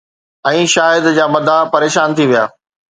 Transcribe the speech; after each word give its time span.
۽ 0.51 0.61
شاهد 0.75 1.11
جا 1.19 1.25
مداح 1.37 1.61
پريشان 1.77 2.17
ٿي 2.21 2.25
ويا. 2.35 2.43